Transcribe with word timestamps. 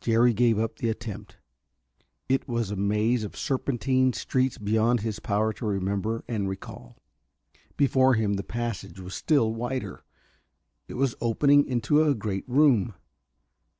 Jerry 0.00 0.32
gave 0.32 0.60
up 0.60 0.76
the 0.76 0.88
attempt. 0.88 1.38
It 2.28 2.46
was 2.46 2.70
a 2.70 2.76
maze 2.76 3.24
of 3.24 3.36
serpentine 3.36 4.12
streets 4.12 4.56
beyond 4.56 5.00
his 5.00 5.18
power 5.18 5.52
to 5.54 5.66
remember 5.66 6.22
and 6.28 6.48
recall. 6.48 6.98
Before 7.76 8.14
him 8.14 8.34
the 8.34 8.44
passage 8.44 9.00
was 9.00 9.12
still 9.16 9.52
wider. 9.52 10.04
It 10.86 10.94
was 10.94 11.16
opening 11.20 11.66
into 11.66 12.00
a 12.04 12.14
great 12.14 12.48
room.... 12.48 12.94